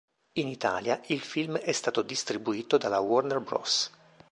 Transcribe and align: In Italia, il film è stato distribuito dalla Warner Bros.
In 0.39 0.47
Italia, 0.47 0.99
il 1.09 1.21
film 1.21 1.57
è 1.59 1.71
stato 1.73 2.01
distribuito 2.01 2.77
dalla 2.79 3.01
Warner 3.01 3.39
Bros. 3.39 3.91